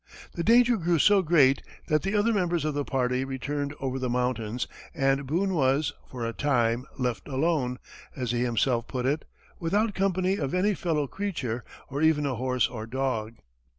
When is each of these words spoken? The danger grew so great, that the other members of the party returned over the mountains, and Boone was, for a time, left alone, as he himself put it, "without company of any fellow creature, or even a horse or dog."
The 0.33 0.43
danger 0.43 0.77
grew 0.77 0.97
so 0.97 1.21
great, 1.21 1.61
that 1.85 2.01
the 2.01 2.15
other 2.15 2.33
members 2.33 2.65
of 2.65 2.73
the 2.73 2.83
party 2.83 3.23
returned 3.23 3.75
over 3.79 3.99
the 3.99 4.09
mountains, 4.09 4.67
and 4.95 5.27
Boone 5.27 5.53
was, 5.53 5.93
for 6.09 6.25
a 6.25 6.33
time, 6.33 6.87
left 6.97 7.27
alone, 7.27 7.77
as 8.15 8.31
he 8.31 8.41
himself 8.41 8.87
put 8.87 9.05
it, 9.05 9.25
"without 9.59 9.93
company 9.93 10.37
of 10.37 10.55
any 10.55 10.73
fellow 10.73 11.05
creature, 11.05 11.63
or 11.87 12.01
even 12.01 12.25
a 12.25 12.33
horse 12.33 12.67
or 12.67 12.87
dog." 12.87 13.35